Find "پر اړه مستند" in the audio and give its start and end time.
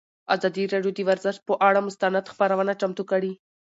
1.45-2.31